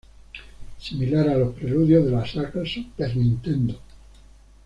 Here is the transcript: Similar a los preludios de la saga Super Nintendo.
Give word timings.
Similar 0.79 1.29
a 1.29 1.37
los 1.37 1.53
preludios 1.53 2.03
de 2.05 2.09
la 2.11 2.25
saga 2.25 2.63
Super 2.65 3.15
Nintendo. 3.15 3.75